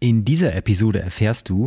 In 0.00 0.24
dieser 0.24 0.54
Episode 0.54 1.00
erfährst 1.00 1.48
du, 1.48 1.66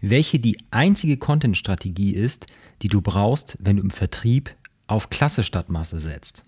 welche 0.00 0.38
die 0.38 0.56
einzige 0.70 1.16
Content-Strategie 1.16 2.12
ist, 2.12 2.46
die 2.80 2.86
du 2.86 3.00
brauchst, 3.00 3.56
wenn 3.58 3.76
du 3.76 3.82
im 3.82 3.90
Vertrieb 3.90 4.54
auf 4.86 5.10
Klasse 5.10 5.42
statt 5.42 5.68
Masse 5.68 5.98
setzt. 5.98 6.42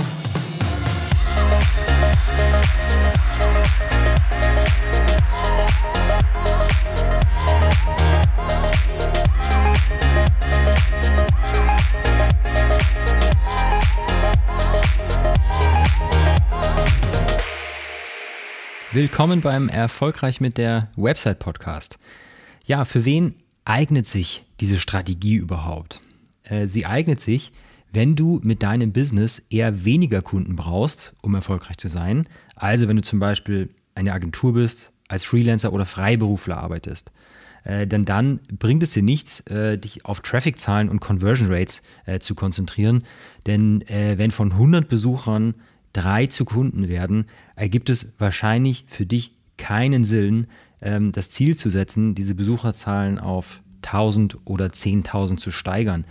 Willkommen 18.95 19.41
beim 19.41 19.69
Erfolgreich 19.69 20.41
mit 20.41 20.57
der 20.57 20.89
Website 20.95 21.41
Podcast. 21.41 21.99
Ja, 22.65 22.85
für 22.85 23.05
wen 23.05 23.35
eignet 23.65 24.07
sich 24.07 24.45
diese 24.61 24.79
Strategie 24.79 25.35
überhaupt? 25.35 26.01
Äh, 26.45 26.69
sie 26.69 26.87
eignet 26.87 27.19
sich, 27.19 27.51
wenn 27.93 28.15
du 28.15 28.39
mit 28.45 28.63
deinem 28.63 28.93
Business 28.93 29.43
eher 29.51 29.85
weniger 29.85 30.23
Kunden 30.23 30.55
brauchst, 30.55 31.13
um 31.23 31.35
erfolgreich 31.35 31.77
zu 31.77 31.89
sein. 31.89 32.29
Also 32.55 32.87
wenn 32.87 32.95
du 32.95 33.03
zum 33.03 33.19
Beispiel 33.19 33.69
eine 33.97 34.13
Agentur 34.13 34.55
bist, 34.55 34.93
als 35.09 35.25
Freelancer 35.25 35.73
oder 35.73 35.87
Freiberufler 35.87 36.59
arbeitest. 36.59 37.11
Äh, 37.65 37.89
denn 37.89 38.05
dann 38.05 38.39
bringt 38.61 38.85
es 38.85 38.93
dir 38.93 39.03
nichts, 39.03 39.41
äh, 39.49 39.77
dich 39.77 40.05
auf 40.05 40.21
Traffic-Zahlen 40.21 40.89
und 40.89 41.01
Conversion 41.01 41.53
Rates 41.53 41.83
zu 42.21 42.37
konzentrieren. 42.37 43.03
Denn 43.49 43.85
wenn 43.89 44.31
von 44.31 44.53
100 44.53 44.89
Besuchern 44.89 45.55
drei 45.95 46.27
zu 46.27 46.45
Kunden 46.45 46.89
werden, 46.89 47.25
ergibt 47.57 47.89
es 47.89 48.13
wahrscheinlich 48.19 48.85
für 48.87 49.07
dich 49.07 49.33
keinen 49.57 50.05
Sinn, 50.05 50.49
ähm, 50.83 51.13
das 51.13 51.31
Ziel 51.31 51.57
zu 51.57 51.71
setzen, 51.71 52.15
diese 52.15 52.35
Besucherzahlen 52.35 53.19
auf 53.19 53.63
1000 53.83 54.39
oder 54.45 54.67
10.000 54.67 55.39
zu 55.39 55.51
steigern. 55.51 56.05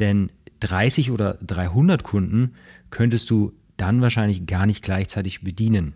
Denn 0.00 0.32
30 0.60 1.10
oder 1.10 1.34
300 1.34 2.02
Kunden 2.02 2.54
könntest 2.90 3.30
du 3.30 3.52
dann 3.76 4.00
wahrscheinlich 4.00 4.46
gar 4.46 4.66
nicht 4.66 4.82
gleichzeitig 4.82 5.42
bedienen. 5.42 5.94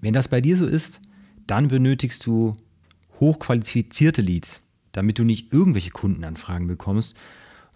Wenn 0.00 0.14
das 0.14 0.28
bei 0.28 0.40
dir 0.40 0.56
so 0.56 0.66
ist, 0.66 1.00
dann 1.46 1.68
benötigst 1.68 2.24
du 2.24 2.52
hochqualifizierte 3.18 4.22
Leads, 4.22 4.62
damit 4.92 5.18
du 5.18 5.24
nicht 5.24 5.52
irgendwelche 5.52 5.90
Kundenanfragen 5.90 6.66
bekommst, 6.66 7.14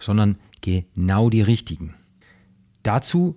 sondern 0.01 0.39
genau 0.63 1.29
die 1.29 1.43
richtigen. 1.43 1.95
Dazu 2.83 3.37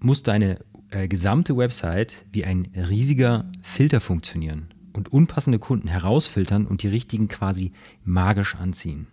muss 0.00 0.22
deine 0.22 0.58
äh, 0.90 1.08
gesamte 1.08 1.56
Website 1.56 2.24
wie 2.32 2.44
ein 2.44 2.68
riesiger 2.74 3.50
Filter 3.62 4.00
funktionieren 4.00 4.68
und 4.92 5.12
unpassende 5.12 5.58
Kunden 5.58 5.88
herausfiltern 5.88 6.66
und 6.66 6.82
die 6.82 6.88
richtigen 6.88 7.28
quasi 7.28 7.72
magisch 8.04 8.54
anziehen. 8.56 9.06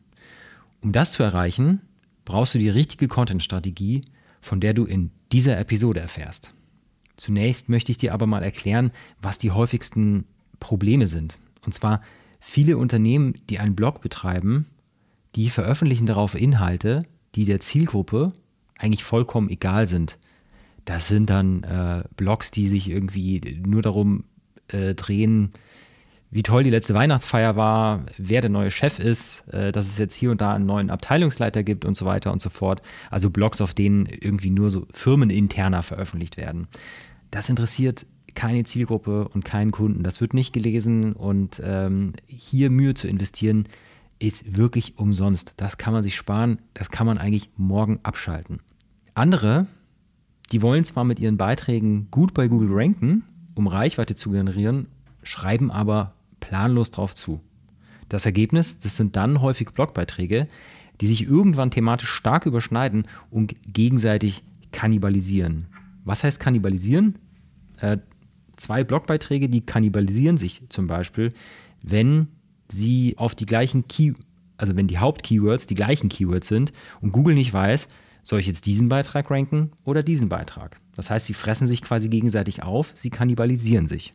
Um 0.81 0.91
das 0.91 1.13
zu 1.13 1.23
erreichen, 1.23 1.81
brauchst 2.25 2.55
du 2.55 2.59
die 2.59 2.69
richtige 2.69 3.07
Content-Strategie, 3.07 4.01
von 4.41 4.59
der 4.59 4.73
du 4.73 4.85
in 4.85 5.11
dieser 5.31 5.57
Episode 5.57 5.99
erfährst. 5.99 6.49
Zunächst 7.15 7.69
möchte 7.69 7.91
ich 7.91 7.97
dir 7.97 8.13
aber 8.13 8.25
mal 8.25 8.43
erklären, 8.43 8.91
was 9.21 9.37
die 9.37 9.51
häufigsten 9.51 10.25
Probleme 10.59 11.07
sind. 11.07 11.37
Und 11.65 11.73
zwar 11.73 12.01
viele 12.39 12.77
Unternehmen, 12.77 13.35
die 13.49 13.59
einen 13.59 13.75
Blog 13.75 14.01
betreiben, 14.01 14.65
die 15.35 15.49
veröffentlichen 15.49 16.05
darauf 16.05 16.35
Inhalte, 16.35 16.99
die 17.35 17.45
der 17.45 17.59
Zielgruppe 17.59 18.29
eigentlich 18.77 19.03
vollkommen 19.03 19.49
egal 19.49 19.87
sind. 19.87 20.17
Das 20.85 21.07
sind 21.07 21.29
dann 21.29 21.63
äh, 21.63 22.03
Blogs, 22.15 22.51
die 22.51 22.67
sich 22.67 22.89
irgendwie 22.89 23.61
nur 23.65 23.81
darum 23.81 24.25
äh, 24.67 24.95
drehen, 24.95 25.51
wie 26.29 26.43
toll 26.43 26.63
die 26.63 26.71
letzte 26.71 26.95
Weihnachtsfeier 26.95 27.55
war, 27.55 28.05
wer 28.17 28.41
der 28.41 28.49
neue 28.49 28.71
Chef 28.71 28.97
ist, 28.97 29.47
äh, 29.49 29.71
dass 29.71 29.87
es 29.87 29.97
jetzt 29.97 30.15
hier 30.15 30.31
und 30.31 30.41
da 30.41 30.51
einen 30.51 30.65
neuen 30.65 30.89
Abteilungsleiter 30.89 31.63
gibt 31.63 31.85
und 31.85 31.95
so 31.95 32.05
weiter 32.05 32.31
und 32.31 32.41
so 32.41 32.49
fort. 32.49 32.81
Also 33.11 33.29
Blogs, 33.29 33.61
auf 33.61 33.73
denen 33.73 34.07
irgendwie 34.07 34.49
nur 34.49 34.69
so 34.69 34.87
firmeninterner 34.91 35.83
veröffentlicht 35.83 36.37
werden. 36.37 36.67
Das 37.29 37.49
interessiert 37.49 38.07
keine 38.33 38.63
Zielgruppe 38.63 39.27
und 39.27 39.45
keinen 39.45 39.71
Kunden. 39.71 40.03
Das 40.03 40.21
wird 40.21 40.33
nicht 40.33 40.53
gelesen 40.53 41.13
und 41.13 41.61
ähm, 41.63 42.13
hier 42.25 42.71
Mühe 42.71 42.95
zu 42.95 43.07
investieren 43.07 43.67
ist 44.17 44.57
wirklich 44.57 44.97
umsonst. 44.97 45.53
Das 45.57 45.77
kann 45.77 45.93
man 45.93 46.01
sich 46.01 46.15
sparen, 46.15 46.59
das 46.73 46.89
kann 46.89 47.05
man 47.05 47.17
eigentlich 47.17 47.49
morgen 47.57 47.99
abschalten. 48.03 48.59
Andere 49.13 49.67
die 50.51 50.61
wollen 50.61 50.83
zwar 50.83 51.03
mit 51.03 51.19
ihren 51.19 51.37
Beiträgen 51.37 52.07
gut 52.11 52.33
bei 52.33 52.47
Google 52.47 52.69
ranken, 52.71 53.23
um 53.55 53.67
Reichweite 53.67 54.15
zu 54.15 54.31
generieren, 54.31 54.87
schreiben 55.23 55.71
aber 55.71 56.13
planlos 56.39 56.91
drauf 56.91 57.15
zu. 57.15 57.41
Das 58.09 58.25
Ergebnis, 58.25 58.79
das 58.79 58.97
sind 58.97 59.15
dann 59.15 59.41
häufig 59.41 59.69
Blogbeiträge, 59.69 60.47
die 61.01 61.07
sich 61.07 61.23
irgendwann 61.23 61.71
thematisch 61.71 62.09
stark 62.09 62.45
überschneiden 62.45 63.03
und 63.31 63.55
gegenseitig 63.71 64.43
kannibalisieren. 64.71 65.67
Was 66.05 66.23
heißt 66.23 66.39
kannibalisieren? 66.39 67.17
Äh, 67.77 67.97
zwei 68.55 68.83
Blogbeiträge, 68.83 69.49
die 69.49 69.65
kannibalisieren 69.65 70.37
sich 70.37 70.63
zum 70.69 70.87
Beispiel, 70.87 71.33
wenn 71.81 72.27
sie 72.69 73.15
auf 73.17 73.35
die 73.35 73.45
gleichen 73.45 73.87
Key, 73.87 74.13
also 74.57 74.75
wenn 74.75 74.87
die 74.87 74.97
Hauptkeywords 74.97 75.67
die 75.67 75.75
gleichen 75.75 76.09
Keywords 76.09 76.47
sind 76.47 76.73
und 77.01 77.11
Google 77.11 77.35
nicht 77.35 77.53
weiß, 77.53 77.87
soll 78.23 78.39
ich 78.39 78.47
jetzt 78.47 78.65
diesen 78.65 78.89
Beitrag 78.89 79.29
ranken 79.29 79.71
oder 79.83 80.03
diesen 80.03 80.29
Beitrag? 80.29 80.79
Das 80.95 81.09
heißt, 81.09 81.25
sie 81.25 81.33
fressen 81.33 81.67
sich 81.67 81.81
quasi 81.81 82.09
gegenseitig 82.09 82.63
auf, 82.63 82.93
sie 82.95 83.09
kannibalisieren 83.09 83.87
sich. 83.87 84.13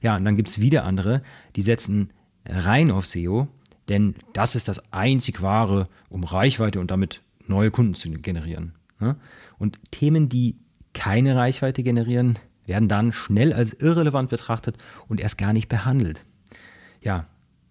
Ja, 0.00 0.16
und 0.16 0.24
dann 0.24 0.36
gibt 0.36 0.48
es 0.48 0.60
wieder 0.60 0.84
andere, 0.84 1.22
die 1.54 1.62
setzen 1.62 2.10
rein 2.46 2.90
auf 2.90 3.06
SEO, 3.06 3.48
denn 3.88 4.14
das 4.32 4.54
ist 4.54 4.68
das 4.68 4.82
einzig 4.92 5.42
wahre, 5.42 5.84
um 6.08 6.24
Reichweite 6.24 6.80
und 6.80 6.90
damit 6.90 7.22
neue 7.46 7.70
Kunden 7.70 7.94
zu 7.94 8.10
generieren. 8.10 8.72
Ne? 8.98 9.16
Und 9.58 9.78
Themen, 9.90 10.28
die 10.28 10.56
keine 10.92 11.36
Reichweite 11.36 11.82
generieren, 11.82 12.38
werden 12.66 12.88
dann 12.88 13.12
schnell 13.12 13.52
als 13.52 13.74
irrelevant 13.74 14.28
betrachtet 14.28 14.78
und 15.08 15.20
erst 15.20 15.38
gar 15.38 15.52
nicht 15.52 15.68
behandelt. 15.68 16.24
Ja, 17.00 17.26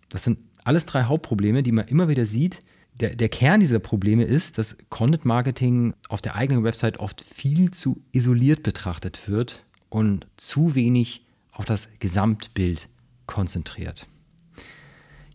das 0.09 0.23
sind 0.23 0.39
alles 0.63 0.85
drei 0.85 1.03
Hauptprobleme, 1.03 1.63
die 1.63 1.71
man 1.71 1.87
immer 1.87 2.07
wieder 2.07 2.25
sieht, 2.25 2.59
der, 2.93 3.15
der 3.15 3.29
Kern 3.29 3.59
dieser 3.59 3.79
Probleme 3.79 4.23
ist, 4.23 4.57
dass 4.57 4.77
Content 4.89 5.25
Marketing 5.25 5.93
auf 6.09 6.21
der 6.21 6.35
eigenen 6.35 6.63
Website 6.63 6.99
oft 6.99 7.21
viel 7.21 7.71
zu 7.71 8.01
isoliert 8.11 8.63
betrachtet 8.63 9.27
wird 9.27 9.63
und 9.89 10.27
zu 10.37 10.75
wenig 10.75 11.25
auf 11.51 11.65
das 11.65 11.89
Gesamtbild 11.99 12.87
konzentriert. 13.25 14.07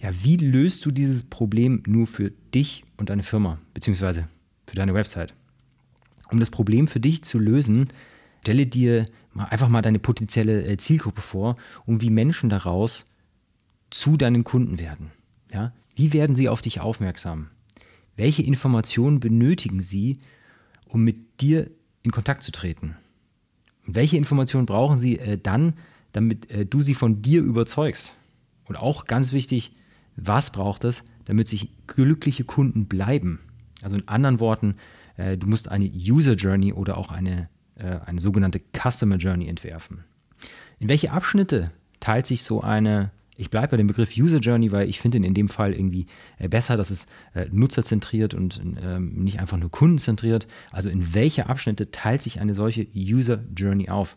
Ja, 0.00 0.11
wie 0.22 0.37
löst 0.37 0.84
du 0.84 0.91
dieses 0.91 1.22
Problem 1.22 1.83
nur 1.87 2.06
für 2.06 2.31
dich 2.55 2.84
und 2.97 3.11
deine 3.11 3.22
Firma, 3.22 3.59
beziehungsweise 3.75 4.28
für 4.67 4.77
deine 4.77 4.94
Website? 4.94 5.33
Um 6.31 6.41
das 6.41 6.50
Problem 6.50 6.87
für 6.87 7.00
dich 7.00 7.25
zu 7.25 7.38
lösen, 7.38 7.88
stelle 8.43 8.67
dir 8.67 9.05
einfach 9.34 9.69
mal 9.69 9.83
deine 9.83 9.99
potenzielle 9.99 10.65
äh, 10.65 10.77
Zielgruppe 10.77 11.21
vor 11.21 11.56
und 11.84 12.00
wie 12.03 12.11
Menschen 12.11 12.50
daraus 12.50 13.06
zu 13.91 14.17
deinen 14.17 14.44
Kunden 14.44 14.78
werden. 14.78 15.11
Ja? 15.53 15.73
Wie 15.96 16.12
werden 16.12 16.36
sie 16.36 16.48
auf 16.50 16.60
dich 16.60 16.80
aufmerksam? 16.80 17.48
Welche 18.16 18.42
Informationen 18.42 19.18
benötigen 19.18 19.80
sie, 19.80 20.18
um 20.86 21.02
mit 21.02 21.40
dir 21.40 21.70
in 22.02 22.12
Kontakt 22.12 22.42
zu 22.42 22.52
treten? 22.52 22.96
Und 23.86 23.94
welche 23.94 24.18
Informationen 24.18 24.66
brauchen 24.66 24.98
sie 24.98 25.18
äh, 25.18 25.38
dann, 25.42 25.72
damit 26.12 26.50
äh, 26.50 26.66
du 26.66 26.82
sie 26.82 26.94
von 26.94 27.22
dir 27.22 27.42
überzeugst? 27.42 28.14
Und 28.66 28.76
auch 28.76 29.06
ganz 29.06 29.32
wichtig, 29.32 29.74
was 30.16 30.50
braucht 30.50 30.84
es, 30.84 31.02
damit 31.24 31.48
sich 31.48 31.70
glückliche 31.86 32.44
Kunden 32.44 32.86
bleiben? 32.86 33.40
Also 33.80 33.96
in 33.96 34.06
anderen 34.06 34.38
Worten, 34.38 34.74
äh, 35.16 35.38
du 35.38 35.46
musst 35.46 35.68
eine 35.68 35.86
User 35.86 36.34
Journey 36.34 36.74
oder 36.74 36.98
auch 36.98 37.10
eine, 37.10 37.48
äh, 37.76 38.00
eine 38.04 38.20
sogenannte 38.20 38.60
Customer 38.74 39.16
Journey 39.16 39.48
entwerfen. 39.48 40.04
In 40.78 40.90
welche 40.90 41.12
Abschnitte 41.12 41.70
teilt 42.00 42.26
sich 42.26 42.42
so 42.42 42.60
eine 42.60 43.12
ich 43.36 43.50
bleibe 43.50 43.69
bei 43.69 43.76
dem 43.76 43.86
Begriff 43.86 44.16
User 44.16 44.38
Journey, 44.38 44.72
weil 44.72 44.88
ich 44.88 45.00
finde 45.00 45.19
ihn 45.19 45.25
in 45.25 45.34
dem 45.34 45.49
Fall 45.49 45.72
irgendwie 45.72 46.06
äh, 46.38 46.49
besser, 46.49 46.76
dass 46.76 46.90
es 46.90 47.06
äh, 47.34 47.46
nutzerzentriert 47.50 48.34
und 48.34 48.61
ähm, 48.82 49.22
nicht 49.22 49.40
einfach 49.40 49.58
nur 49.58 49.70
kundenzentriert. 49.70 50.46
Also 50.72 50.88
in 50.88 51.14
welche 51.14 51.49
Abschnitte 51.49 51.90
teilt 51.90 52.22
sich 52.22 52.40
eine 52.40 52.55
solche 52.55 52.87
User 52.94 53.44
Journey 53.55 53.88
auf? 53.88 54.16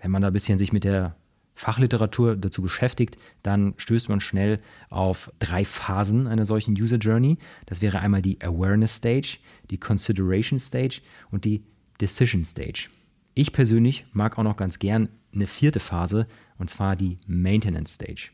Wenn 0.00 0.10
man 0.10 0.22
da 0.22 0.28
ein 0.28 0.32
bisschen 0.32 0.58
sich 0.58 0.72
mit 0.72 0.84
der 0.84 1.14
Fachliteratur 1.54 2.36
dazu 2.36 2.62
beschäftigt, 2.62 3.18
dann 3.42 3.74
stößt 3.78 4.08
man 4.08 4.20
schnell 4.20 4.60
auf 4.90 5.32
drei 5.40 5.64
Phasen 5.64 6.28
einer 6.28 6.46
solchen 6.46 6.80
User 6.80 6.98
Journey. 6.98 7.36
Das 7.66 7.82
wäre 7.82 7.98
einmal 7.98 8.22
die 8.22 8.40
Awareness 8.40 8.96
Stage, 8.96 9.38
die 9.70 9.78
Consideration 9.78 10.60
Stage 10.60 11.00
und 11.32 11.44
die 11.44 11.64
Decision 12.00 12.44
Stage. 12.44 12.88
Ich 13.34 13.52
persönlich 13.52 14.06
mag 14.12 14.38
auch 14.38 14.44
noch 14.44 14.56
ganz 14.56 14.78
gern 14.78 15.08
eine 15.34 15.46
vierte 15.46 15.80
Phase, 15.80 16.26
und 16.58 16.70
zwar 16.70 16.96
die 16.96 17.18
Maintenance 17.26 17.94
Stage. 17.94 18.30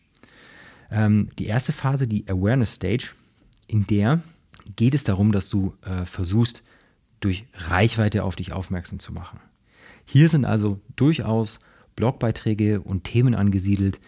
Ähm, 0.91 1.31
die 1.39 1.47
erste 1.47 1.73
Phase, 1.73 2.07
die 2.07 2.29
Awareness 2.29 2.75
Stage, 2.75 3.13
in 3.67 3.87
der 3.87 4.21
geht 4.77 4.95
es 4.95 5.05
darum, 5.05 5.33
dass 5.33 5.49
du 5.49 5.75
äh, 5.83 6.05
versuchst, 6.05 6.63
durch 7.21 7.47
Reichweite 7.55 8.25
auf 8.25 8.37
dich 8.37 8.53
aufmerksam 8.53 8.99
zu 8.99 9.13
machen. 9.13 9.41
Hier 10.05 10.29
sind 10.29 10.45
also 10.45 10.81
durchaus 10.97 11.59
Blogbeiträge 11.97 12.81
und 12.81 13.05
Themen 13.05 13.35
angesiedelt, 13.35 14.01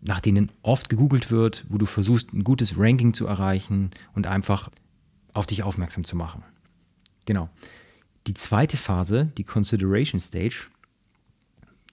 nach 0.00 0.20
denen 0.20 0.50
oft 0.62 0.88
gegoogelt 0.88 1.30
wird, 1.30 1.64
wo 1.68 1.78
du 1.78 1.86
versuchst, 1.86 2.32
ein 2.32 2.44
gutes 2.44 2.76
Ranking 2.76 3.14
zu 3.14 3.26
erreichen 3.26 3.90
und 4.14 4.26
einfach 4.26 4.68
auf 5.32 5.46
dich 5.46 5.62
aufmerksam 5.62 6.04
zu 6.04 6.16
machen. 6.16 6.42
Genau. 7.24 7.48
Die 8.26 8.34
zweite 8.34 8.76
Phase, 8.76 9.32
die 9.38 9.44
Consideration 9.44 10.20
Stage, 10.20 10.68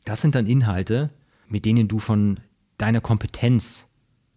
das 0.06 0.22
sind 0.22 0.36
dann 0.36 0.48
Inhalte, 0.48 1.12
mit 1.48 1.66
denen 1.66 1.88
du 1.88 2.00
von 2.00 2.40
deiner 2.78 3.02
Kompetenz 3.02 3.86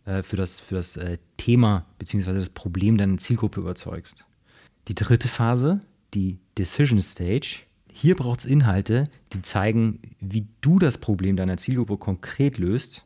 äh, 0.04 0.22
für 0.22 0.36
das, 0.36 0.60
für 0.60 0.74
das 0.74 0.96
äh, 0.96 1.18
Thema 1.36 1.86
bzw. 1.98 2.32
das 2.32 2.48
Problem 2.48 2.96
deiner 2.96 3.18
Zielgruppe 3.18 3.60
überzeugst. 3.60 4.26
Die 4.88 4.94
dritte 4.94 5.28
Phase, 5.28 5.80
die 6.14 6.38
Decision 6.58 7.00
Stage, 7.00 7.62
hier 7.92 8.16
braucht 8.16 8.40
es 8.40 8.46
Inhalte, 8.46 9.08
die 9.32 9.42
zeigen, 9.42 10.00
wie 10.18 10.46
du 10.60 10.78
das 10.78 10.98
Problem 10.98 11.36
deiner 11.36 11.56
Zielgruppe 11.56 11.98
konkret 11.98 12.58
löst 12.58 13.04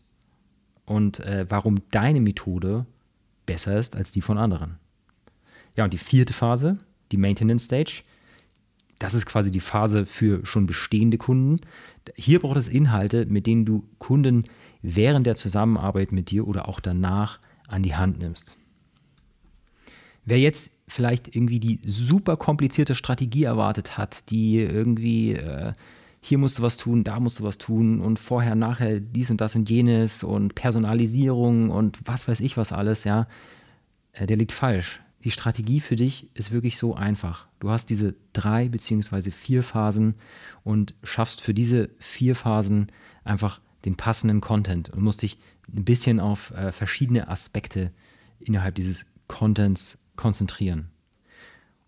und 0.85 1.21
äh, 1.21 1.45
warum 1.49 1.83
deine 1.91 2.21
Methode 2.21 2.87
besser 3.47 3.77
ist 3.77 3.97
als 3.97 4.13
die 4.13 4.21
von 4.23 4.39
anderen. 4.39 4.79
Ja, 5.77 5.85
und 5.85 5.93
die 5.93 5.99
vierte 5.99 6.33
Phase, 6.33 6.75
die 7.13 7.17
Maintenance 7.17 7.65
Stage, 7.65 8.03
das 8.99 9.15
ist 9.15 9.27
quasi 9.27 9.51
die 9.51 9.61
Phase 9.61 10.07
für 10.07 10.45
schon 10.47 10.67
bestehende 10.67 11.19
Kunden. 11.19 11.61
Hier 12.15 12.41
braucht 12.41 12.57
es 12.57 12.69
Inhalte, 12.69 13.27
mit 13.27 13.47
denen 13.47 13.65
du 13.65 13.85
Kunden 13.99 14.45
während 14.83 15.27
der 15.27 15.37
Zusammenarbeit 15.37 16.13
mit 16.13 16.31
dir 16.31 16.47
oder 16.47 16.69
auch 16.69 16.81
danach 16.81 17.39
an 17.69 17.83
die 17.83 17.95
Hand 17.95 18.19
nimmst. 18.19 18.57
Wer 20.25 20.39
jetzt 20.39 20.71
vielleicht 20.89 21.35
irgendwie 21.35 21.61
die 21.61 21.81
super 21.85 22.37
komplizierte 22.37 22.95
Strategie 22.95 23.45
erwartet 23.45 23.99
hat, 23.99 24.31
die 24.31 24.57
irgendwie 24.59 25.35
äh, 25.35 25.73
hier 26.21 26.39
musst 26.39 26.59
du 26.59 26.63
was 26.63 26.77
tun, 26.77 27.05
da 27.05 27.21
musst 27.21 27.39
du 27.39 27.45
was 27.45 27.59
tun 27.59 28.01
und 28.01 28.19
vorher, 28.19 28.57
nachher 28.57 28.99
dies 28.99 29.31
und 29.31 29.41
das 29.41 29.55
und 29.55 29.71
jenes 29.71 30.25
und 30.25 30.55
Personalisierung 30.57 31.71
und 31.71 31.99
was 32.05 32.27
weiß 32.27 32.41
ich 32.41 32.57
was 32.57 32.73
alles, 32.73 33.05
ja, 33.05 33.29
äh, 34.13 34.27
der 34.27 34.37
liegt 34.37 34.53
falsch. 34.53 35.01
Die 35.23 35.31
Strategie 35.31 35.81
für 35.81 35.97
dich 35.97 36.29
ist 36.35 36.51
wirklich 36.51 36.79
so 36.79 36.95
einfach. 36.95 37.46
Du 37.59 37.71
hast 37.71 37.87
diese 37.91 38.15
drei 38.33 38.69
beziehungsweise 38.69 39.31
vier 39.31 39.63
Phasen 39.63 40.15
und 40.63 40.95
schaffst 41.03 41.41
für 41.41 41.55
diese 41.55 41.91
vier 41.99 42.35
Phasen 42.35 42.89
einfach 43.25 43.61
den 43.85 43.97
passenden 43.97 44.41
Content 44.41 44.91
und 44.91 45.03
musst 45.03 45.23
dich 45.23 45.39
ein 45.75 45.85
bisschen 45.85 46.21
auf 46.21 46.51
äh, 46.51 46.73
verschiedene 46.73 47.29
Aspekte 47.29 47.93
innerhalb 48.41 48.75
dieses 48.75 49.07
Contents 49.27 49.99
konzentrieren. 50.17 50.91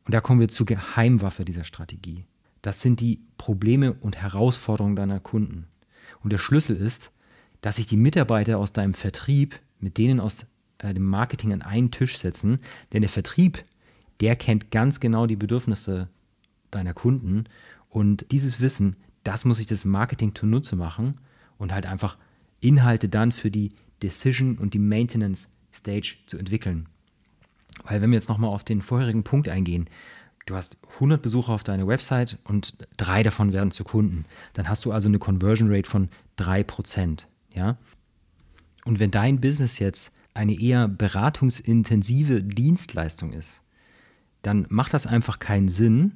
Und 0.04 0.14
da 0.14 0.20
kommen 0.20 0.40
wir 0.40 0.48
zur 0.48 0.66
Geheimwaffe 0.66 1.44
dieser 1.44 1.64
Strategie. 1.64 2.26
Das 2.62 2.80
sind 2.80 3.00
die 3.00 3.20
Probleme 3.36 3.92
und 3.92 4.16
Herausforderungen 4.16 4.96
deiner 4.96 5.20
Kunden. 5.20 5.66
Und 6.22 6.32
der 6.32 6.38
Schlüssel 6.38 6.76
ist, 6.76 7.12
dass 7.60 7.76
sich 7.76 7.86
die 7.86 7.96
Mitarbeiter 7.96 8.58
aus 8.58 8.72
deinem 8.72 8.94
Vertrieb 8.94 9.60
mit 9.80 9.98
denen 9.98 10.20
aus 10.20 10.46
äh, 10.78 10.94
dem 10.94 11.04
Marketing 11.04 11.52
an 11.52 11.62
einen 11.62 11.90
Tisch 11.90 12.18
setzen. 12.18 12.60
Denn 12.92 13.02
der 13.02 13.10
Vertrieb, 13.10 13.64
der 14.20 14.36
kennt 14.36 14.70
ganz 14.70 15.00
genau 15.00 15.26
die 15.26 15.36
Bedürfnisse 15.36 16.08
deiner 16.70 16.94
Kunden. 16.94 17.44
Und 17.88 18.26
dieses 18.30 18.60
Wissen, 18.60 18.96
das 19.24 19.44
muss 19.44 19.58
sich 19.58 19.66
das 19.66 19.84
Marketing 19.84 20.34
zunutze 20.34 20.76
machen 20.76 21.12
und 21.56 21.72
halt 21.72 21.86
einfach 21.86 22.16
Inhalte 22.60 23.08
dann 23.08 23.32
für 23.32 23.50
die 23.50 23.72
Decision 24.02 24.58
und 24.58 24.74
die 24.74 24.78
Maintenance 24.78 25.48
Stage 25.72 26.16
zu 26.26 26.38
entwickeln. 26.38 26.86
Weil 27.84 28.02
wenn 28.02 28.10
wir 28.10 28.16
jetzt 28.16 28.28
nochmal 28.28 28.50
auf 28.50 28.64
den 28.64 28.82
vorherigen 28.82 29.22
Punkt 29.22 29.48
eingehen, 29.48 29.88
du 30.46 30.56
hast 30.56 30.78
100 30.94 31.20
Besucher 31.20 31.52
auf 31.52 31.62
deiner 31.62 31.86
Website 31.86 32.38
und 32.44 32.74
drei 32.96 33.22
davon 33.22 33.52
werden 33.52 33.70
zu 33.70 33.84
Kunden. 33.84 34.24
Dann 34.54 34.68
hast 34.68 34.84
du 34.84 34.92
also 34.92 35.08
eine 35.08 35.18
Conversion 35.18 35.72
Rate 35.72 35.88
von 35.88 36.08
3%. 36.38 37.26
Ja? 37.54 37.76
Und 38.84 38.98
wenn 38.98 39.10
dein 39.10 39.40
Business 39.40 39.78
jetzt 39.78 40.12
eine 40.34 40.58
eher 40.58 40.88
beratungsintensive 40.88 42.42
Dienstleistung 42.42 43.32
ist, 43.32 43.62
dann 44.42 44.66
macht 44.68 44.94
das 44.94 45.06
einfach 45.06 45.38
keinen 45.38 45.68
Sinn, 45.68 46.12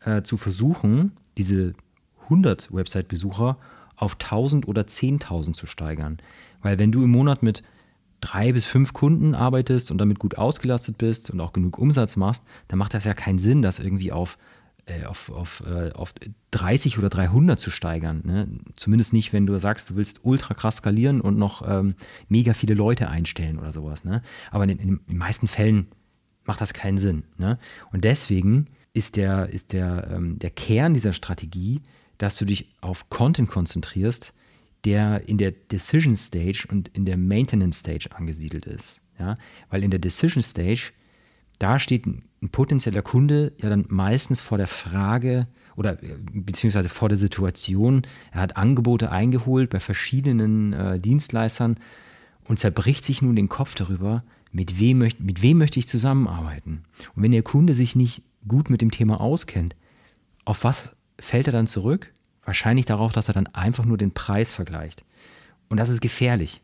äh, 0.00 0.22
zu 0.22 0.36
versuchen, 0.36 1.12
diese 1.36 1.74
100 2.24 2.72
Website-Besucher 2.72 3.58
auf 3.96 4.14
1000 4.18 4.66
oder 4.66 4.82
10.000 4.82 5.54
zu 5.54 5.66
steigern. 5.66 6.18
Weil 6.62 6.78
wenn 6.78 6.92
du 6.92 7.04
im 7.04 7.10
Monat 7.10 7.42
mit 7.42 7.62
drei 8.20 8.52
bis 8.52 8.64
fünf 8.64 8.92
Kunden 8.92 9.34
arbeitest 9.34 9.90
und 9.90 9.98
damit 9.98 10.18
gut 10.18 10.38
ausgelastet 10.38 10.98
bist 10.98 11.30
und 11.30 11.40
auch 11.40 11.52
genug 11.52 11.78
Umsatz 11.78 12.16
machst, 12.16 12.44
dann 12.68 12.78
macht 12.78 12.94
das 12.94 13.04
ja 13.04 13.14
keinen 13.14 13.38
Sinn, 13.38 13.62
das 13.62 13.78
irgendwie 13.78 14.12
auf, 14.12 14.38
äh, 14.86 15.04
auf, 15.04 15.30
auf, 15.30 15.62
äh, 15.66 15.92
auf 15.92 16.12
30 16.50 16.98
oder 16.98 17.08
300 17.08 17.58
zu 17.58 17.70
steigern. 17.70 18.22
Ne? 18.24 18.48
Zumindest 18.76 19.12
nicht, 19.12 19.32
wenn 19.32 19.46
du 19.46 19.58
sagst, 19.58 19.90
du 19.90 19.96
willst 19.96 20.20
ultra 20.22 20.54
krass 20.54 20.76
skalieren 20.76 21.20
und 21.20 21.38
noch 21.38 21.66
ähm, 21.66 21.94
mega 22.28 22.52
viele 22.52 22.74
Leute 22.74 23.08
einstellen 23.08 23.58
oder 23.58 23.72
sowas. 23.72 24.04
Ne? 24.04 24.22
Aber 24.50 24.64
in, 24.64 24.70
in, 24.70 25.00
den 25.08 25.16
meisten 25.16 25.48
Fällen 25.48 25.88
macht 26.44 26.60
das 26.60 26.72
keinen 26.72 26.98
Sinn. 26.98 27.24
Ne? 27.38 27.58
Und 27.92 28.04
deswegen 28.04 28.66
ist 28.92 29.16
der, 29.16 29.48
ist 29.48 29.72
der, 29.72 30.10
ähm, 30.14 30.38
der 30.38 30.50
Kern 30.50 30.94
dieser 30.94 31.12
Strategie, 31.12 31.80
dass 32.18 32.36
du 32.36 32.44
dich 32.44 32.74
auf 32.80 33.08
Content 33.08 33.48
konzentrierst, 33.48 34.34
der 34.84 35.28
in 35.28 35.38
der 35.38 35.52
Decision 35.52 36.16
Stage 36.16 36.66
und 36.70 36.88
in 36.88 37.04
der 37.04 37.16
Maintenance 37.16 37.80
Stage 37.80 38.08
angesiedelt 38.14 38.66
ist. 38.66 39.00
Ja? 39.18 39.34
Weil 39.68 39.84
in 39.84 39.90
der 39.90 40.00
Decision 40.00 40.42
Stage, 40.42 40.92
da 41.58 41.78
steht 41.78 42.06
ein 42.06 42.24
potenzieller 42.50 43.02
Kunde 43.02 43.52
ja 43.58 43.68
dann 43.68 43.84
meistens 43.88 44.40
vor 44.40 44.58
der 44.58 44.66
Frage 44.66 45.46
oder 45.76 46.02
äh, 46.02 46.16
beziehungsweise 46.32 46.88
vor 46.88 47.08
der 47.08 47.18
Situation, 47.18 48.02
er 48.32 48.40
hat 48.40 48.56
Angebote 48.56 49.10
eingeholt 49.10 49.70
bei 49.70 49.80
verschiedenen 49.80 50.72
äh, 50.72 50.98
Dienstleistern 50.98 51.76
und 52.44 52.58
zerbricht 52.58 53.04
sich 53.04 53.22
nun 53.22 53.36
den 53.36 53.48
Kopf 53.48 53.74
darüber, 53.74 54.22
mit 54.52 54.78
wem, 54.80 54.98
möcht, 54.98 55.20
mit 55.20 55.42
wem 55.42 55.58
möchte 55.58 55.78
ich 55.78 55.88
zusammenarbeiten. 55.88 56.84
Und 57.14 57.22
wenn 57.22 57.32
der 57.32 57.42
Kunde 57.42 57.74
sich 57.74 57.96
nicht 57.96 58.22
gut 58.46 58.70
mit 58.70 58.80
dem 58.80 58.90
Thema 58.90 59.20
auskennt, 59.20 59.76
auf 60.44 60.64
was 60.64 60.92
fällt 61.18 61.46
er 61.46 61.52
dann 61.52 61.66
zurück? 61.66 62.12
Wahrscheinlich 62.44 62.86
darauf, 62.86 63.12
dass 63.12 63.28
er 63.28 63.34
dann 63.34 63.46
einfach 63.48 63.84
nur 63.84 63.98
den 63.98 64.12
Preis 64.12 64.52
vergleicht. 64.52 65.04
Und 65.68 65.76
das 65.76 65.88
ist 65.88 66.00
gefährlich. 66.00 66.62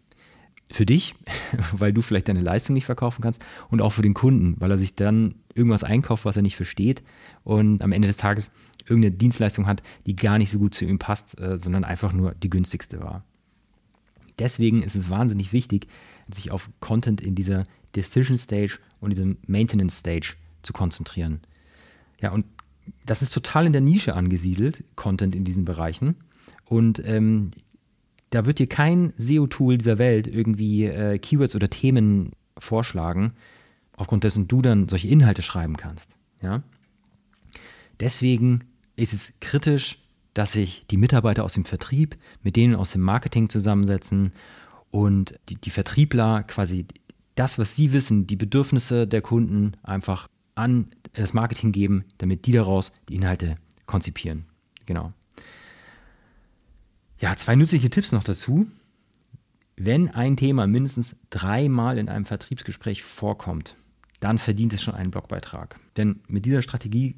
Für 0.70 0.84
dich, 0.84 1.14
weil 1.72 1.92
du 1.92 2.02
vielleicht 2.02 2.28
deine 2.28 2.40
Leistung 2.40 2.74
nicht 2.74 2.86
verkaufen 2.86 3.22
kannst 3.22 3.44
und 3.70 3.80
auch 3.80 3.92
für 3.92 4.02
den 4.02 4.14
Kunden, 4.14 4.56
weil 4.58 4.70
er 4.70 4.78
sich 4.78 4.94
dann 4.94 5.36
irgendwas 5.54 5.84
einkauft, 5.84 6.24
was 6.24 6.36
er 6.36 6.42
nicht 6.42 6.56
versteht 6.56 7.02
und 7.44 7.82
am 7.82 7.92
Ende 7.92 8.08
des 8.08 8.16
Tages 8.16 8.50
irgendeine 8.84 9.14
Dienstleistung 9.14 9.66
hat, 9.66 9.82
die 10.06 10.16
gar 10.16 10.38
nicht 10.38 10.50
so 10.50 10.58
gut 10.58 10.74
zu 10.74 10.84
ihm 10.84 10.98
passt, 10.98 11.38
äh, 11.40 11.56
sondern 11.56 11.84
einfach 11.84 12.12
nur 12.12 12.34
die 12.34 12.50
günstigste 12.50 13.00
war. 13.00 13.24
Deswegen 14.38 14.82
ist 14.82 14.94
es 14.94 15.10
wahnsinnig 15.10 15.52
wichtig, 15.52 15.88
sich 16.28 16.50
auf 16.50 16.68
Content 16.80 17.20
in 17.20 17.34
dieser 17.34 17.64
Decision 17.94 18.36
Stage 18.36 18.78
und 19.00 19.10
diesem 19.10 19.38
Maintenance 19.46 19.98
Stage 19.98 20.34
zu 20.62 20.72
konzentrieren. 20.72 21.40
Ja, 22.20 22.32
und 22.32 22.44
das 23.04 23.22
ist 23.22 23.32
total 23.32 23.66
in 23.66 23.72
der 23.72 23.80
Nische 23.80 24.14
angesiedelt, 24.14 24.84
Content 24.94 25.34
in 25.34 25.44
diesen 25.44 25.64
Bereichen. 25.64 26.16
Und 26.64 27.02
ähm, 27.04 27.50
da 28.30 28.46
wird 28.46 28.58
dir 28.58 28.66
kein 28.66 29.12
SEO-Tool 29.16 29.78
dieser 29.78 29.98
Welt 29.98 30.26
irgendwie 30.26 30.84
äh, 30.84 31.18
Keywords 31.18 31.54
oder 31.54 31.70
Themen 31.70 32.32
vorschlagen, 32.58 33.32
aufgrund 33.96 34.24
dessen 34.24 34.48
du 34.48 34.62
dann 34.62 34.88
solche 34.88 35.08
Inhalte 35.08 35.42
schreiben 35.42 35.76
kannst. 35.76 36.16
Ja? 36.42 36.62
Deswegen 38.00 38.64
ist 38.96 39.12
es 39.12 39.34
kritisch, 39.40 39.98
dass 40.36 40.52
sich 40.52 40.84
die 40.90 40.98
Mitarbeiter 40.98 41.44
aus 41.44 41.54
dem 41.54 41.64
Vertrieb 41.64 42.18
mit 42.42 42.56
denen 42.56 42.74
aus 42.74 42.92
dem 42.92 43.00
Marketing 43.00 43.48
zusammensetzen 43.48 44.32
und 44.90 45.40
die, 45.48 45.54
die 45.54 45.70
Vertriebler 45.70 46.42
quasi 46.42 46.84
das, 47.36 47.58
was 47.58 47.74
sie 47.74 47.94
wissen, 47.94 48.26
die 48.26 48.36
Bedürfnisse 48.36 49.06
der 49.06 49.22
Kunden 49.22 49.72
einfach 49.82 50.28
an 50.54 50.88
das 51.14 51.32
Marketing 51.32 51.72
geben, 51.72 52.04
damit 52.18 52.44
die 52.44 52.52
daraus 52.52 52.92
die 53.08 53.14
Inhalte 53.14 53.56
konzipieren. 53.86 54.44
Genau. 54.84 55.08
Ja, 57.18 57.34
zwei 57.36 57.56
nützliche 57.56 57.88
Tipps 57.88 58.12
noch 58.12 58.22
dazu. 58.22 58.66
Wenn 59.76 60.10
ein 60.10 60.36
Thema 60.36 60.66
mindestens 60.66 61.16
dreimal 61.30 61.96
in 61.96 62.10
einem 62.10 62.26
Vertriebsgespräch 62.26 63.02
vorkommt, 63.02 63.74
dann 64.20 64.36
verdient 64.36 64.74
es 64.74 64.82
schon 64.82 64.94
einen 64.94 65.10
Blogbeitrag. 65.10 65.80
Denn 65.96 66.20
mit 66.28 66.44
dieser 66.44 66.60
Strategie, 66.60 67.16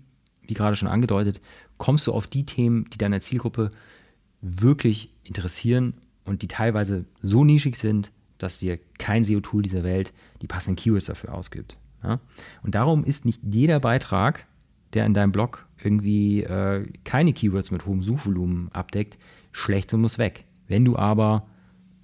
wie 0.48 0.54
gerade 0.54 0.76
schon 0.76 0.88
angedeutet, 0.88 1.40
kommst 1.76 2.06
du 2.06 2.12
auf 2.12 2.26
die 2.26 2.44
Themen, 2.44 2.88
die 2.90 2.98
deiner 2.98 3.20
Zielgruppe 3.20 3.70
wirklich 4.40 5.14
interessieren 5.22 5.94
und 6.24 6.42
die 6.42 6.48
teilweise 6.48 7.04
so 7.22 7.44
nischig 7.44 7.76
sind, 7.76 8.12
dass 8.38 8.58
dir 8.58 8.78
kein 8.98 9.24
SEO-Tool 9.24 9.62
dieser 9.62 9.84
Welt 9.84 10.12
die 10.42 10.46
passenden 10.46 10.76
Keywords 10.76 11.06
dafür 11.06 11.34
ausgibt. 11.34 11.76
Ja? 12.02 12.20
Und 12.62 12.74
darum 12.74 13.04
ist 13.04 13.24
nicht 13.24 13.42
jeder 13.42 13.80
Beitrag, 13.80 14.46
der 14.94 15.06
in 15.06 15.14
deinem 15.14 15.32
Blog 15.32 15.66
irgendwie 15.82 16.42
äh, 16.42 16.86
keine 17.04 17.32
Keywords 17.32 17.70
mit 17.70 17.86
hohem 17.86 18.02
Suchvolumen 18.02 18.70
abdeckt, 18.72 19.18
schlecht 19.52 19.92
und 19.94 20.00
muss 20.00 20.18
weg. 20.18 20.44
Wenn 20.66 20.84
du 20.84 20.96
aber, 20.96 21.46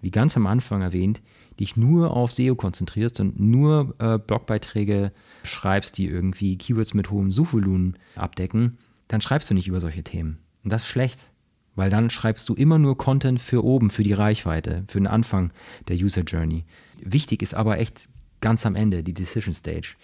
wie 0.04 0.10
ganz 0.10 0.36
am 0.36 0.46
Anfang 0.46 0.82
erwähnt, 0.82 1.20
dich 1.58 1.76
nur 1.76 2.10
auf 2.10 2.32
SEO 2.32 2.54
konzentrierst 2.54 3.20
und 3.20 3.40
nur 3.40 3.94
äh, 3.98 4.18
Blogbeiträge 4.18 5.12
schreibst, 5.42 5.98
die 5.98 6.06
irgendwie 6.06 6.56
Keywords 6.56 6.94
mit 6.94 7.10
hohem 7.10 7.32
Suchvolumen 7.32 7.96
abdecken, 8.16 8.78
dann 9.08 9.20
schreibst 9.20 9.50
du 9.50 9.54
nicht 9.54 9.68
über 9.68 9.80
solche 9.80 10.04
Themen. 10.04 10.38
Und 10.62 10.72
das 10.72 10.82
ist 10.82 10.88
schlecht, 10.88 11.30
weil 11.74 11.90
dann 11.90 12.10
schreibst 12.10 12.48
du 12.48 12.54
immer 12.54 12.78
nur 12.78 12.96
Content 12.96 13.40
für 13.40 13.64
oben, 13.64 13.90
für 13.90 14.02
die 14.02 14.12
Reichweite, 14.12 14.84
für 14.88 14.98
den 14.98 15.06
Anfang 15.06 15.52
der 15.88 15.96
User 15.96 16.22
Journey. 16.22 16.64
Wichtig 17.00 17.42
ist 17.42 17.54
aber 17.54 17.78
echt 17.78 18.08
ganz 18.40 18.66
am 18.66 18.76
Ende, 18.76 19.02
die 19.02 19.14
Decision 19.14 19.54
Stage. 19.54 19.96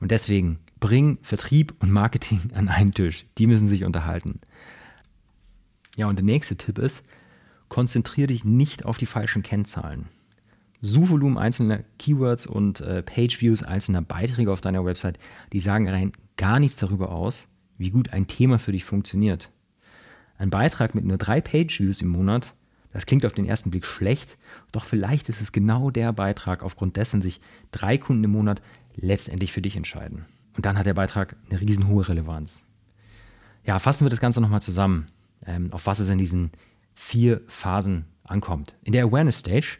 Und 0.00 0.10
deswegen 0.10 0.58
bring 0.80 1.18
Vertrieb 1.22 1.74
und 1.80 1.90
Marketing 1.90 2.40
an 2.54 2.68
einen 2.68 2.92
Tisch. 2.92 3.26
Die 3.38 3.46
müssen 3.46 3.68
sich 3.68 3.84
unterhalten. 3.84 4.40
Ja, 5.96 6.06
und 6.08 6.16
der 6.16 6.24
nächste 6.24 6.56
Tipp 6.56 6.78
ist, 6.78 7.02
konzentriere 7.76 8.28
dich 8.28 8.46
nicht 8.46 8.86
auf 8.86 8.96
die 8.96 9.04
falschen 9.04 9.42
Kennzahlen. 9.42 10.06
Suchvolumen 10.80 11.36
einzelner 11.36 11.80
Keywords 11.98 12.46
und 12.46 12.80
äh, 12.80 13.02
Pageviews 13.02 13.62
einzelner 13.62 14.00
Beiträge 14.00 14.50
auf 14.50 14.62
deiner 14.62 14.82
Website, 14.86 15.18
die 15.52 15.60
sagen 15.60 15.86
rein 15.86 16.12
gar 16.38 16.58
nichts 16.58 16.78
darüber 16.78 17.12
aus, 17.12 17.48
wie 17.76 17.90
gut 17.90 18.14
ein 18.14 18.28
Thema 18.28 18.58
für 18.58 18.72
dich 18.72 18.86
funktioniert. 18.86 19.50
Ein 20.38 20.48
Beitrag 20.48 20.94
mit 20.94 21.04
nur 21.04 21.18
drei 21.18 21.42
Pageviews 21.42 22.00
im 22.00 22.08
Monat, 22.08 22.54
das 22.94 23.04
klingt 23.04 23.26
auf 23.26 23.32
den 23.32 23.44
ersten 23.44 23.70
Blick 23.70 23.84
schlecht, 23.84 24.38
doch 24.72 24.86
vielleicht 24.86 25.28
ist 25.28 25.42
es 25.42 25.52
genau 25.52 25.90
der 25.90 26.14
Beitrag, 26.14 26.62
aufgrund 26.62 26.96
dessen 26.96 27.20
sich 27.20 27.42
drei 27.72 27.98
Kunden 27.98 28.24
im 28.24 28.30
Monat 28.30 28.62
letztendlich 28.94 29.52
für 29.52 29.60
dich 29.60 29.76
entscheiden. 29.76 30.24
Und 30.56 30.64
dann 30.64 30.78
hat 30.78 30.86
der 30.86 30.94
Beitrag 30.94 31.36
eine 31.50 31.60
riesenhohe 31.60 32.08
Relevanz. 32.08 32.64
Ja, 33.66 33.78
fassen 33.78 34.06
wir 34.06 34.10
das 34.10 34.20
Ganze 34.20 34.40
nochmal 34.40 34.62
zusammen, 34.62 35.08
ähm, 35.44 35.70
auf 35.74 35.84
was 35.84 35.98
es 35.98 36.08
in 36.08 36.16
diesen 36.16 36.52
vier 36.96 37.42
Phasen 37.46 38.06
ankommt. 38.24 38.74
In 38.82 38.92
der 38.92 39.04
Awareness 39.04 39.38
Stage, 39.38 39.78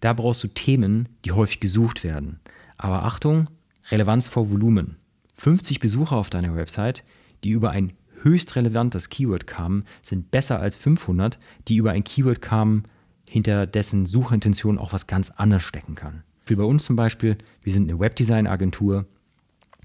da 0.00 0.12
brauchst 0.12 0.42
du 0.42 0.48
Themen, 0.48 1.08
die 1.24 1.32
häufig 1.32 1.60
gesucht 1.60 2.02
werden. 2.02 2.40
Aber 2.76 3.04
Achtung, 3.04 3.48
Relevanz 3.90 4.26
vor 4.26 4.50
Volumen. 4.50 4.96
50 5.34 5.78
Besucher 5.78 6.16
auf 6.16 6.30
deiner 6.30 6.56
Website, 6.56 7.04
die 7.44 7.50
über 7.50 7.70
ein 7.70 7.92
höchst 8.22 8.56
relevantes 8.56 9.10
Keyword 9.10 9.46
kamen, 9.46 9.84
sind 10.02 10.30
besser 10.30 10.58
als 10.58 10.76
500, 10.76 11.38
die 11.68 11.76
über 11.76 11.92
ein 11.92 12.02
Keyword 12.02 12.40
kamen, 12.40 12.84
hinter 13.28 13.66
dessen 13.66 14.06
Suchintention 14.06 14.78
auch 14.78 14.92
was 14.92 15.06
ganz 15.06 15.30
anderes 15.30 15.62
stecken 15.62 15.94
kann. 15.94 16.22
Wie 16.46 16.54
bei 16.54 16.64
uns 16.64 16.84
zum 16.84 16.96
Beispiel, 16.96 17.36
wir 17.62 17.72
sind 17.72 17.90
eine 17.90 18.00
Webdesign-Agentur. 18.00 19.04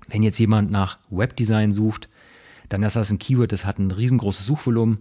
Wenn 0.07 0.23
jetzt 0.23 0.39
jemand 0.39 0.71
nach 0.71 0.99
Webdesign 1.09 1.71
sucht, 1.71 2.07
dann 2.69 2.83
ist 2.83 2.95
das 2.95 3.11
ein 3.11 3.19
Keyword, 3.19 3.51
das 3.51 3.65
hat 3.65 3.79
ein 3.79 3.91
riesengroßes 3.91 4.45
Suchvolumen, 4.45 4.99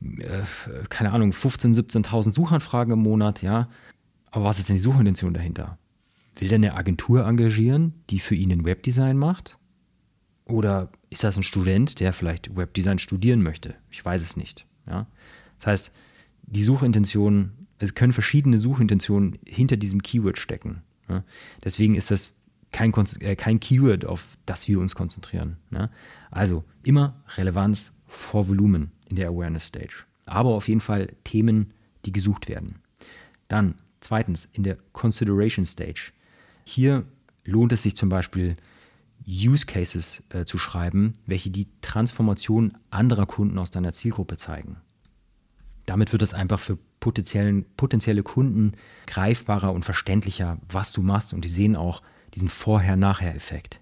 äh, 0.00 0.42
keine 0.88 1.12
Ahnung, 1.12 1.32
15.000, 1.32 1.90
17.000 1.90 2.32
Suchanfragen 2.32 2.92
im 2.92 3.00
Monat, 3.00 3.42
ja. 3.42 3.68
Aber 4.30 4.44
was 4.44 4.58
ist 4.58 4.68
denn 4.68 4.76
die 4.76 4.82
Suchintention 4.82 5.34
dahinter? 5.34 5.78
Will 6.36 6.48
der 6.48 6.56
eine 6.56 6.74
Agentur 6.74 7.26
engagieren, 7.26 7.94
die 8.10 8.18
für 8.18 8.34
ihn 8.34 8.52
ein 8.52 8.64
Webdesign 8.64 9.18
macht? 9.18 9.58
Oder 10.44 10.90
ist 11.10 11.24
das 11.24 11.36
ein 11.36 11.42
Student, 11.42 12.00
der 12.00 12.12
vielleicht 12.12 12.56
Webdesign 12.56 12.98
studieren 12.98 13.42
möchte? 13.42 13.74
Ich 13.90 14.04
weiß 14.04 14.22
es 14.22 14.36
nicht. 14.36 14.66
Ja? 14.86 15.06
Das 15.58 15.66
heißt, 15.66 15.92
die 16.42 16.62
Suchintention, 16.62 17.52
es 17.78 17.94
können 17.94 18.12
verschiedene 18.12 18.58
Suchintentionen 18.58 19.38
hinter 19.46 19.76
diesem 19.76 20.02
Keyword 20.02 20.38
stecken. 20.38 20.82
Ja? 21.08 21.24
Deswegen 21.64 21.94
ist 21.94 22.10
das 22.10 22.30
kein, 22.72 22.92
äh, 23.20 23.36
kein 23.36 23.60
Keyword, 23.60 24.04
auf 24.06 24.38
das 24.46 24.66
wir 24.66 24.80
uns 24.80 24.94
konzentrieren. 24.94 25.56
Ja? 25.70 25.86
Also 26.30 26.64
immer 26.82 27.22
Relevanz 27.36 27.92
vor 28.06 28.48
Volumen 28.48 28.92
in 29.10 29.16
der 29.16 29.28
Awareness 29.28 29.66
Stage. 29.66 30.04
Aber 30.24 30.50
auf 30.50 30.68
jeden 30.68 30.80
Fall 30.80 31.08
Themen, 31.24 31.74
die 32.06 32.12
gesucht 32.12 32.48
werden. 32.48 32.76
Dann 33.48 33.74
zweitens 34.00 34.48
in 34.52 34.62
der 34.62 34.78
Consideration 34.92 35.66
Stage. 35.66 36.12
Hier 36.64 37.04
lohnt 37.44 37.72
es 37.72 37.82
sich 37.82 37.96
zum 37.96 38.08
Beispiel, 38.08 38.56
Use 39.26 39.66
Cases 39.66 40.22
äh, 40.30 40.44
zu 40.44 40.58
schreiben, 40.58 41.12
welche 41.26 41.50
die 41.50 41.68
Transformation 41.82 42.76
anderer 42.88 43.26
Kunden 43.26 43.58
aus 43.58 43.70
deiner 43.70 43.92
Zielgruppe 43.92 44.36
zeigen. 44.36 44.78
Damit 45.86 46.12
wird 46.12 46.22
es 46.22 46.34
einfach 46.34 46.58
für 46.58 46.78
potenziellen, 47.00 47.64
potenzielle 47.76 48.22
Kunden 48.22 48.72
greifbarer 49.06 49.72
und 49.72 49.84
verständlicher, 49.84 50.58
was 50.68 50.92
du 50.92 51.02
machst 51.02 51.34
und 51.34 51.44
die 51.44 51.48
sehen 51.48 51.76
auch 51.76 52.02
diesen 52.34 52.48
Vorher-Nachher-Effekt. 52.48 53.80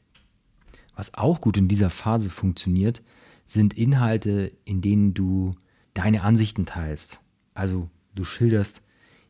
Was 0.95 1.15
auch 1.15 1.41
gut 1.41 1.57
in 1.57 1.69
dieser 1.69 1.91
Phase 1.91 2.31
funktioniert, 2.31 3.03
sind 3.49 3.77
Inhalte, 3.77 4.53
in 4.65 4.81
denen 4.81 5.15
du 5.15 5.51
deine 5.95 6.23
Ansichten 6.23 6.67
teilst. 6.67 7.21
Also 7.55 7.91
du 8.15 8.23
schilderst, 8.23 8.83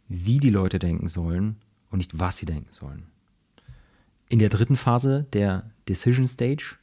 wie 0.09 0.39
die 0.39 0.51
Leute 0.51 0.79
denken 0.79 1.09
sollen 1.09 1.57
und 1.91 1.99
nicht, 1.99 2.19
was 2.19 2.37
sie 2.37 2.47
denken 2.47 2.73
sollen. 2.73 3.07
In 4.29 4.41
der 4.41 4.51
dritten 4.51 4.77
Phase, 4.77 5.27
der 5.33 5.71
Decision 5.89 6.29
Stage, 6.29 6.77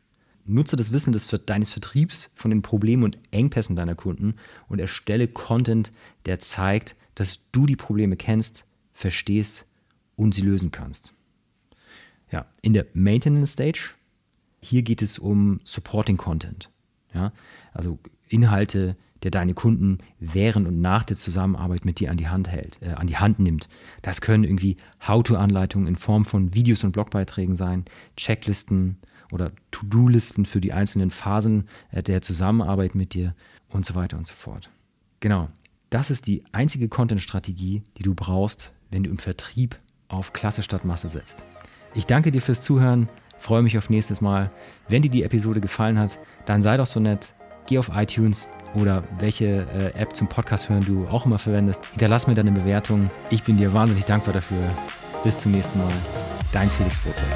nutze 0.46 0.76
das 0.76 0.94
Wissen 0.94 1.14
des, 1.14 1.28
deines 1.46 1.72
Vertriebs 1.72 2.32
von 2.36 2.52
den 2.52 2.62
Problemen 2.62 3.04
und 3.04 3.20
Engpässen 3.32 3.76
deiner 3.76 3.96
Kunden 3.96 4.36
und 4.68 4.80
erstelle 4.80 5.28
Content, 5.28 5.92
der 6.26 6.40
zeigt, 6.40 6.96
dass 7.16 7.52
du 7.52 7.66
die 7.66 7.76
Probleme 7.76 8.16
kennst, 8.16 8.66
verstehst 8.94 9.66
und 10.16 10.34
sie 10.34 10.42
lösen 10.42 10.72
kannst. 10.72 11.14
Ja, 12.32 12.48
in 12.62 12.74
der 12.74 12.88
Maintenance 12.94 13.54
Stage, 13.54 13.94
hier 14.62 14.82
geht 14.82 15.02
es 15.02 15.20
um 15.20 15.58
Supporting 15.64 16.18
Content. 16.18 16.70
Ja, 17.16 17.32
also 17.74 17.98
Inhalte, 18.28 18.96
der 19.24 19.32
deine 19.32 19.54
Kunden 19.54 20.00
während 20.20 20.68
und 20.68 20.82
nach 20.82 21.04
der 21.04 21.18
Zusammenarbeit 21.18 21.86
mit 21.86 22.00
dir 22.00 22.12
an 22.12 22.18
die 22.18 22.28
Hand 22.28 22.50
hält, 22.50 22.80
äh, 22.82 22.90
an 22.90 23.08
die 23.08 23.18
Hand 23.18 23.40
nimmt. 23.40 23.70
Das 24.02 24.22
können 24.22 24.44
irgendwie 24.44 24.78
How-to-Anleitungen 25.08 25.88
in 25.88 25.96
Form 25.96 26.26
von 26.26 26.54
Videos 26.54 26.84
und 26.84 26.92
Blogbeiträgen 26.92 27.56
sein, 27.56 27.86
Checklisten 28.18 28.98
oder 29.32 29.52
To-Do-Listen 29.72 30.46
für 30.46 30.62
die 30.62 30.74
einzelnen 30.74 31.10
Phasen 31.10 31.68
äh, 31.92 32.04
der 32.04 32.22
Zusammenarbeit 32.22 32.94
mit 32.94 33.14
dir 33.14 33.34
und 33.70 33.86
so 33.86 33.96
weiter 33.96 34.18
und 34.18 34.28
so 34.28 34.36
fort. 34.36 34.70
Genau, 35.22 35.48
das 35.90 36.12
ist 36.12 36.28
die 36.28 36.44
einzige 36.52 36.90
Content-Strategie, 36.90 37.82
die 37.98 38.04
du 38.04 38.14
brauchst, 38.14 38.74
wenn 38.92 39.04
du 39.04 39.10
im 39.10 39.18
Vertrieb 39.18 39.80
auf 40.08 40.34
Klasse 40.34 40.62
statt 40.62 40.86
Masse 40.86 41.10
setzt. 41.10 41.44
Ich 41.96 42.06
danke 42.06 42.32
dir 42.32 42.42
fürs 42.42 42.62
Zuhören, 42.62 43.10
freue 43.38 43.62
mich 43.62 43.78
auf 43.78 43.90
nächstes 43.90 44.22
Mal. 44.22 44.52
Wenn 44.88 45.02
dir 45.02 45.12
die 45.12 45.24
Episode 45.24 45.62
gefallen 45.62 46.00
hat, 46.00 46.20
dann 46.46 46.62
sei 46.62 46.78
doch 46.78 46.86
so 46.86 47.00
nett, 47.00 47.34
geh 47.68 47.78
auf 47.78 47.92
iTunes 47.94 48.48
oder 48.76 49.04
welche 49.20 49.66
äh, 49.74 50.00
App 50.00 50.16
zum 50.16 50.28
Podcast 50.28 50.70
hören 50.70 50.86
du 50.86 51.08
auch 51.08 51.26
immer 51.26 51.40
verwendest. 51.40 51.80
Hinterlass 51.92 52.28
mir 52.28 52.36
deine 52.36 52.52
Bewertung. 52.52 53.10
Ich 53.30 53.44
bin 53.44 53.58
dir 53.58 53.74
wahnsinnig 53.74 54.06
dankbar 54.06 54.34
dafür. 54.34 54.64
Bis 55.24 55.40
zum 55.40 55.52
nächsten 55.54 55.80
Mal. 55.80 55.92
Dein 56.52 56.68
Felix 56.68 57.00
Brotberg. 57.00 57.32